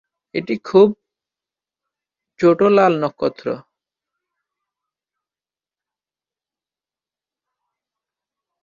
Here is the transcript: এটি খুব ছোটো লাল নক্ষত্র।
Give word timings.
এটি 0.35 0.55
খুব 0.65 0.87
ছোটো 2.39 2.65
লাল 2.69 2.93
নক্ষত্র। 3.03 3.45